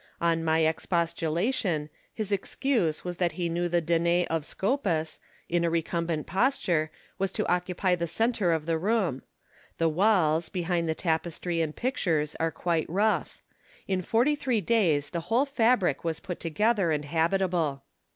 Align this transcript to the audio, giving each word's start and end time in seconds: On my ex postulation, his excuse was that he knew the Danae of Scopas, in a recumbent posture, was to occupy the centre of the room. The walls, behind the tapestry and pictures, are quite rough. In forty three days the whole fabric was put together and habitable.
On 0.19 0.43
my 0.43 0.63
ex 0.63 0.87
postulation, 0.87 1.89
his 2.11 2.31
excuse 2.31 3.05
was 3.05 3.17
that 3.17 3.33
he 3.33 3.49
knew 3.49 3.69
the 3.69 3.81
Danae 3.81 4.25
of 4.31 4.43
Scopas, 4.45 5.19
in 5.47 5.63
a 5.63 5.69
recumbent 5.69 6.25
posture, 6.25 6.89
was 7.19 7.31
to 7.33 7.47
occupy 7.47 7.93
the 7.93 8.07
centre 8.07 8.51
of 8.51 8.65
the 8.65 8.79
room. 8.79 9.21
The 9.77 9.89
walls, 9.89 10.49
behind 10.49 10.89
the 10.89 10.95
tapestry 10.95 11.61
and 11.61 11.75
pictures, 11.75 12.35
are 12.39 12.49
quite 12.49 12.89
rough. 12.89 13.43
In 13.87 14.01
forty 14.01 14.33
three 14.35 14.59
days 14.59 15.11
the 15.11 15.19
whole 15.29 15.45
fabric 15.45 16.03
was 16.03 16.19
put 16.19 16.39
together 16.39 16.89
and 16.89 17.05
habitable. 17.05 17.83